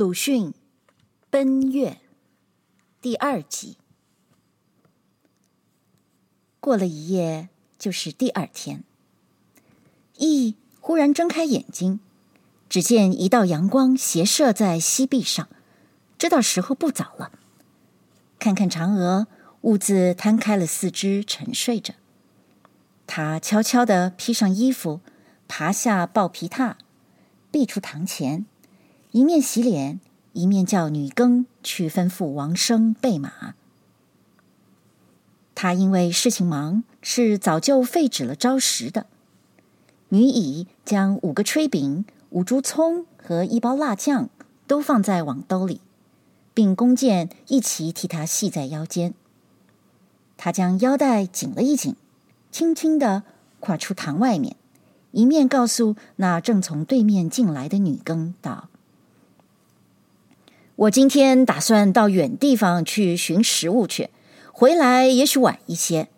[0.00, 0.52] 鲁迅
[1.28, 1.90] 《奔月》
[3.02, 3.76] 第二集。
[6.58, 8.82] 过了一夜，就是第二天。
[10.16, 12.00] 羿忽然睁开眼睛，
[12.70, 15.50] 只见一道阳光斜射在溪壁上，
[16.16, 17.32] 知道时候不早了。
[18.38, 19.26] 看看嫦娥，
[19.60, 21.92] 兀自摊开了四肢沉睡着。
[23.06, 25.02] 他悄悄地披上衣服，
[25.46, 26.76] 爬下抱皮榻，
[27.50, 28.46] 避出堂前。
[29.12, 29.98] 一面洗脸，
[30.34, 33.54] 一面叫女更去吩咐王生备马。
[35.56, 39.06] 他因为事情忙，是早就废止了招食的。
[40.10, 44.30] 女乙将五个炊饼、五株葱和一包辣酱
[44.68, 45.80] 都放在网兜里，
[46.54, 49.12] 并弓箭一起替他系在腰间。
[50.36, 51.96] 他将腰带紧了一紧，
[52.52, 53.24] 轻轻地
[53.58, 54.56] 跨出堂外面，
[55.10, 58.68] 一面告诉那正从对面进来的女更道。
[60.80, 64.08] 我今天打算到远地方去寻食物去，
[64.50, 66.08] 回来也许晚一些。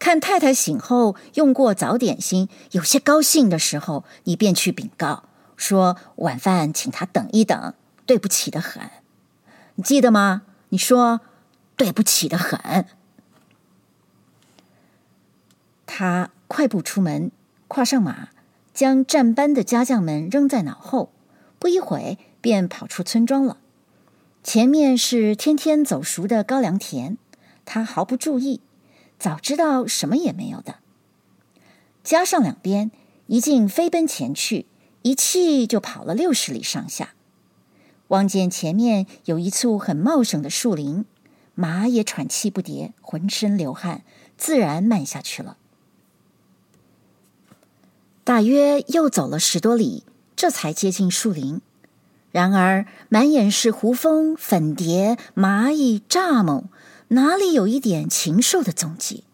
[0.00, 8.82] 看太太醒后用过早点心，有些高兴的时候，你便去禀告，说晚饭请她等一等，对不起的很。
[9.76, 10.42] 你记得吗？
[10.70, 11.20] 你说
[11.76, 12.86] 对不起的很。
[15.86, 17.30] 他快步出门，
[17.68, 18.30] 跨上马，
[18.74, 21.12] 将站班的家将们扔在脑后，
[21.60, 23.58] 不一会便跑出村庄了。
[24.42, 27.18] 前面是天天走熟的高粱田，
[27.64, 28.60] 他毫不注意，
[29.18, 30.76] 早知道什么也没有的。
[32.02, 32.90] 加上两边
[33.26, 34.66] 一径飞奔前去，
[35.02, 37.14] 一气就跑了六十里上下。
[38.08, 41.04] 望见前面有一簇很茂盛的树林，
[41.54, 44.02] 马也喘气不迭，浑身流汗，
[44.36, 45.58] 自然慢下去了。
[48.24, 50.04] 大约又走了十多里，
[50.34, 51.60] 这才接近树林。
[52.32, 56.64] 然而，满眼是胡蜂、粉蝶、蚂蚁、蚱蜢，
[57.08, 59.24] 哪里有一点禽兽的踪迹？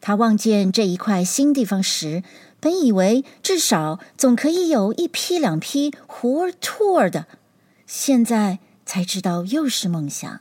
[0.00, 2.22] 他望见这一块新地方时，
[2.60, 7.26] 本以为至少总可以有一批两批活儿兔儿的，
[7.86, 10.40] 现在才知道又是梦想。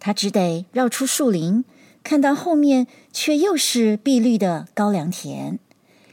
[0.00, 1.64] 他只得绕出树林，
[2.02, 5.58] 看到后面却又是碧绿的高粱田，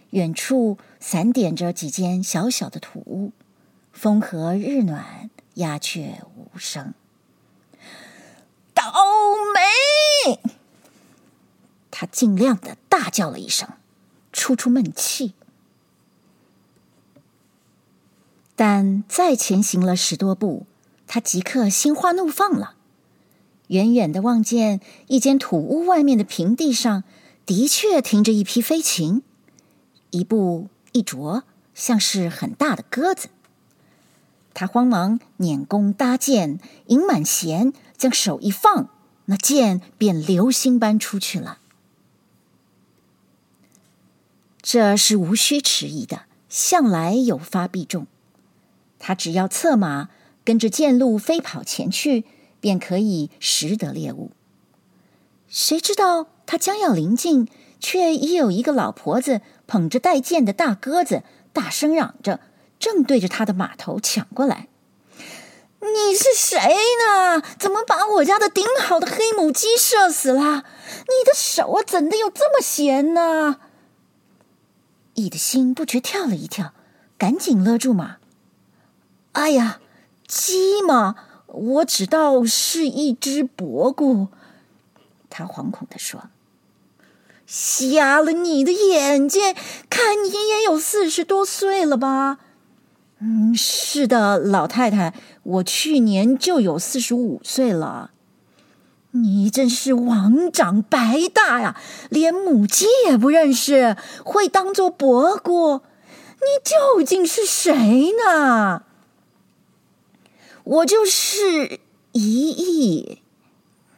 [0.10, 3.32] 远处散点着几间小小的土屋。
[4.06, 6.94] 风和日暖，鸦雀无声。
[8.72, 8.94] 倒
[9.52, 10.40] 霉！
[11.90, 13.68] 他尽量的大叫了一声，
[14.32, 15.34] 出出闷气。
[18.56, 20.68] 但再前行了十多步，
[21.08, 22.76] 他即刻心花怒放了。
[23.70, 27.04] 远远的望见一间土屋外面的平地上，
[27.44, 29.24] 的确停着一批飞禽，
[30.12, 31.42] 一步一啄，
[31.74, 33.30] 像是很大的鸽子。
[34.56, 38.90] 他慌忙拈弓搭箭，引满弦，将手一放，
[39.26, 41.60] 那箭便流星般出去了。
[44.62, 48.08] 这是无需迟疑的，向来有发必中。
[48.98, 50.10] 他只要策马，
[50.46, 52.24] 跟着箭路飞跑前去，
[52.62, 54.32] 便可以识得猎物。
[55.50, 57.50] 谁知道他将要临近，
[57.82, 62.40] 却已有一个老婆子捧着带箭的大鸽子，大声嚷着。
[62.80, 64.68] 正对着他的马头抢过来，
[65.80, 67.42] 你是谁呢？
[67.60, 70.42] 怎么把我家的顶好的黑母鸡射死了？
[70.42, 73.60] 你的手啊，怎的有这么闲呢？
[75.16, 76.74] 乙的心不觉跳了一跳，
[77.18, 78.18] 赶紧勒住马。
[79.32, 79.80] 哎呀，
[80.28, 81.16] 鸡嘛，
[81.48, 84.28] 我只道是一只鸛鹭。
[85.30, 86.30] 他惶恐地说。
[87.48, 89.56] 瞎了你的眼睛，
[89.90, 92.40] 看你也有四十多岁了吧？
[93.20, 98.12] 嗯，是的，老太太，我去年就有四十五岁了。
[99.12, 101.78] 你真是王长白大呀，
[102.10, 103.96] 连母鸡也不认识，
[104.26, 105.78] 会当做伯姑？
[105.78, 108.84] 你究竟是谁呢？
[110.66, 111.80] 我就是
[112.12, 113.22] 一亿。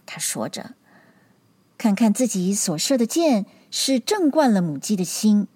[0.05, 0.75] 他说着，
[1.79, 5.47] 看看自己所射的箭，是正贯了母鸡的心，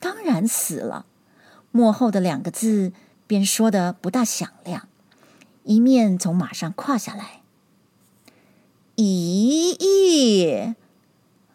[0.00, 1.04] 当然死了。
[1.70, 2.92] 末后的两个字
[3.26, 4.88] 便说得不大响亮，
[5.64, 7.42] 一面从马上跨下来。
[8.96, 10.74] 咦咦，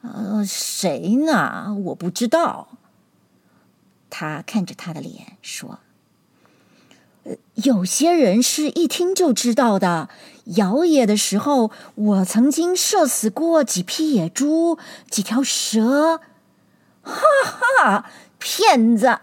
[0.01, 1.75] 呃，谁呢？
[1.85, 2.69] 我不知道。
[4.09, 5.79] 他看着他的脸说：“，
[7.55, 10.09] 有些人是一听就知道的。
[10.55, 14.79] 摇野的时候，我曾经射死过几匹野猪，
[15.09, 16.21] 几条蛇。
[17.03, 17.21] 哈
[17.83, 18.09] 哈，
[18.39, 19.19] 骗子！”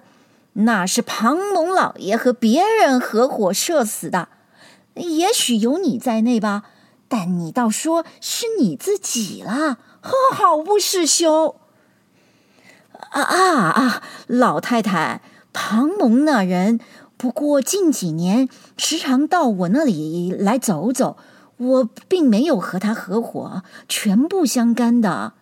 [0.55, 4.29] 那是庞蒙老爷和别人合伙射死的，
[4.95, 6.63] 也许有你在内吧，
[7.09, 11.57] 但你倒说是你自己了，哦，好不识羞！
[13.11, 14.03] 啊啊啊！
[14.29, 15.21] 老太太，
[15.53, 16.81] 庞蒙那人
[17.17, 21.17] 不过近几年时常到我那里来走走，
[21.57, 25.33] 我并没有和他合伙，全不相干的。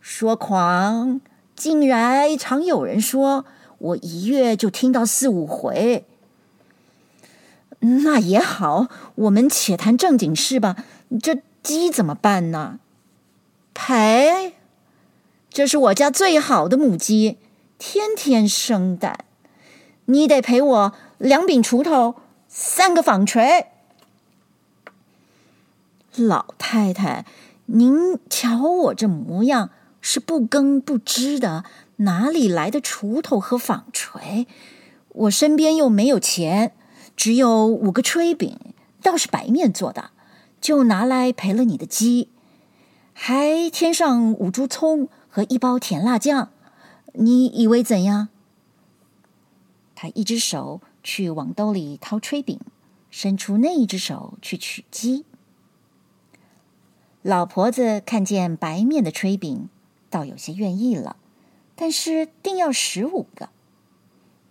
[0.00, 1.20] 说狂，
[1.56, 3.44] 竟然常有人说。
[3.78, 6.06] 我一月就听到四五回，
[7.80, 8.86] 那也好，
[9.16, 10.76] 我们且谈正经事吧。
[11.20, 12.78] 这鸡怎么办呢？
[13.74, 14.54] 赔，
[15.50, 17.36] 这是我家最好的母鸡，
[17.76, 19.18] 天天生蛋，
[20.06, 22.14] 你得赔我两柄锄头，
[22.48, 23.66] 三个纺锤。
[26.14, 27.26] 老太太，
[27.66, 29.68] 您瞧我这模样，
[30.06, 31.64] 是不耕不织的。
[31.96, 34.46] 哪里来的锄头和纺锤？
[35.08, 36.74] 我身边又没有钱，
[37.16, 38.58] 只有五个炊饼，
[39.00, 40.10] 倒是白面做的，
[40.60, 42.28] 就拿来赔了你的鸡，
[43.14, 46.50] 还添上五株葱和一包甜辣酱。
[47.14, 48.28] 你以为怎样？
[49.94, 52.60] 他一只手去网兜里掏炊饼，
[53.10, 55.24] 伸出那一只手去取鸡。
[57.22, 59.70] 老婆子看见白面的炊饼，
[60.14, 61.16] 倒有些愿意了。
[61.74, 63.48] 但是定要十五个，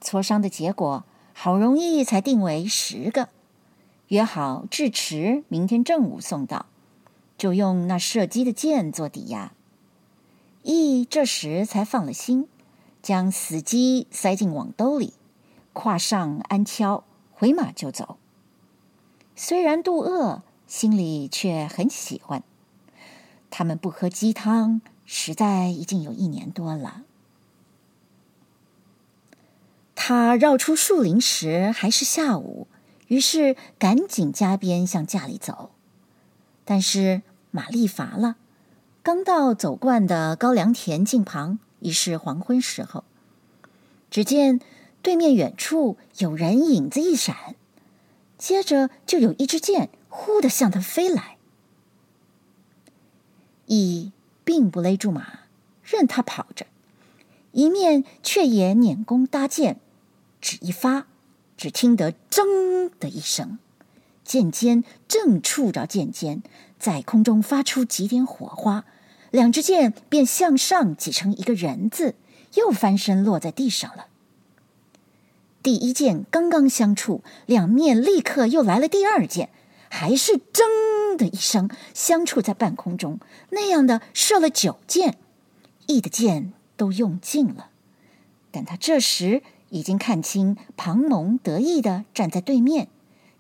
[0.02, 3.30] 磋商的结果好容易才定为十个，
[4.10, 6.66] 约好至迟明天正午送到，
[7.38, 9.54] 就用那射鸡的箭做抵押。
[10.64, 12.50] 羿这时才放了心，
[13.02, 15.14] 将死鸡塞进网兜里，
[15.72, 18.18] 跨上鞍跷，回马就走。
[19.34, 22.44] 虽然肚饿，心里却很喜欢。
[23.50, 27.04] 他们不喝鸡汤，实在已经有一年多了。
[29.96, 32.68] 他绕出树林时还是下午，
[33.08, 35.72] 于是赶紧加鞭向家里走。
[36.66, 37.22] 但是
[37.52, 38.36] 马力乏了，
[39.02, 43.04] 刚到走惯的高粱田近旁，已是黄昏时候。
[44.10, 44.60] 只见
[45.02, 47.56] 对面远处有人影子一闪，
[48.38, 51.38] 接着就有一支箭忽地向他飞来。
[53.66, 54.12] 一
[54.44, 55.40] 并不勒住马，
[55.84, 56.66] 任他跑着，
[57.52, 59.80] 一面却也拈弓搭箭。
[60.42, 61.08] 只一发，
[61.56, 63.60] 只听得“铮”的一声，
[64.26, 66.44] 箭尖正触着箭尖，
[66.78, 68.84] 在空中发出几点火花，
[69.32, 72.16] 两支箭便向上挤成一个人字，
[72.56, 74.08] 又翻身落在地上了。
[75.62, 79.50] 第一箭刚刚相触，两面立刻又来了第二箭，
[79.96, 80.64] 还是“铮”
[81.20, 83.20] 的一声，相触在半空中，
[83.52, 85.20] 那样的射了九箭，
[85.86, 87.70] 羿的箭都用尽了，
[88.50, 89.44] 但他这时。
[89.70, 92.90] 已经看清庞蒙得意地站在对面，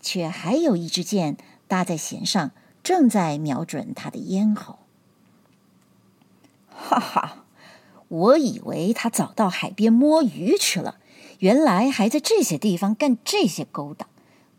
[0.01, 2.49] 却还有一支箭搭在弦上，
[2.81, 4.79] 正在瞄准他的咽喉。
[6.69, 7.45] 哈哈，
[8.07, 10.97] 我以为他早到海边摸鱼去了，
[11.37, 14.09] 原来还在这些地方干这些勾当，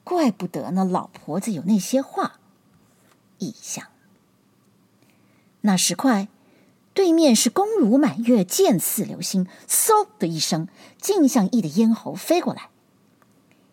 [0.05, 2.39] 怪不得那老婆子有那些话。
[3.39, 3.85] 羿想，
[5.63, 6.29] 那时快。
[6.93, 10.69] 对面是弓如满月，箭似流星，嗖的一声，
[11.01, 12.69] 竟向羿的咽喉飞过来。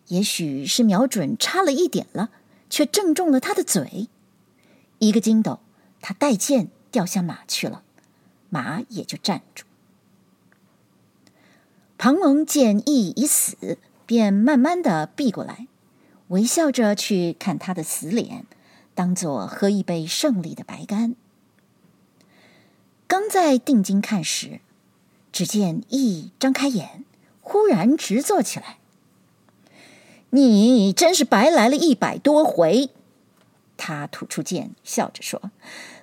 [0.08, 2.30] 也许是瞄准差了一点了，
[2.68, 4.08] 却正中了他的嘴。
[4.98, 5.60] 一个筋斗，
[6.00, 7.84] 他带箭掉下马去了，
[8.50, 9.64] 马也就站住。
[11.96, 15.68] 庞蒙见羿已死，便慢慢的避过来，
[16.32, 18.46] 微笑着去看他的死脸，
[18.94, 21.14] 当作喝一杯胜利的白干。
[23.06, 24.60] 刚在定睛看时，
[25.30, 27.04] 只见羿张开眼，
[27.42, 28.78] 忽然直坐起来。
[30.30, 32.88] 你真是白来了一百多回！
[33.76, 35.50] 他吐出剑，笑着说：“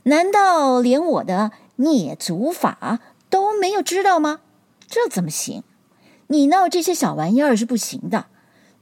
[0.03, 2.99] 难道连我的蹑足法
[3.31, 4.41] 都没有知道吗？
[4.87, 5.63] 这怎么行？
[6.27, 8.27] 你闹这些小玩意儿是不行的。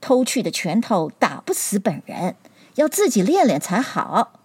[0.08, 2.38] 偷去的拳头打不死本人，
[2.76, 4.40] 要自己练练才好。”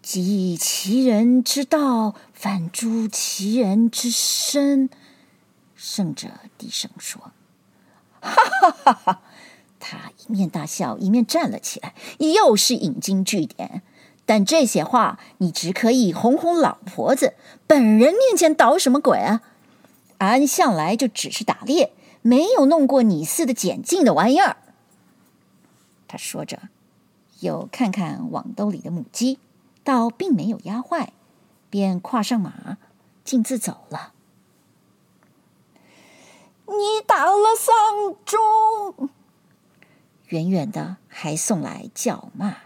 [0.00, 4.88] 及其人之道，反诛其人之身。
[5.74, 7.32] 胜者低声说
[8.22, 9.20] ：“哈哈哈哈！”
[9.78, 13.82] 他一面大笑，一面站了起来，又是引经据典。
[14.24, 17.34] 但这些话你只可以哄哄老婆子，
[17.66, 19.42] 本人面前捣什么鬼啊？
[20.18, 21.92] 俺向来就只是打猎，
[22.26, 24.56] 没有弄过你似的捡净的玩意儿。
[26.08, 26.58] 他说着，
[27.38, 29.38] 又看看网兜里的母鸡。
[29.84, 31.12] 倒并没有压坏，
[31.70, 32.78] 便跨上马，
[33.22, 34.12] 径自走了。
[36.66, 39.10] 你打了丧钟！”
[40.26, 42.56] 远远的还送来叫骂。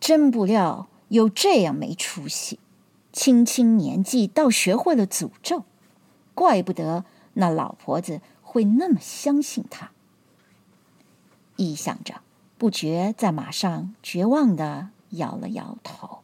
[0.00, 2.58] 真不料有这样没出息，
[3.12, 5.64] 轻轻年纪倒学会了诅咒，
[6.34, 9.92] 怪不得那老婆子会那么相信他。
[11.56, 12.16] 臆想着，
[12.58, 16.23] 不觉在马上绝望的摇了摇头。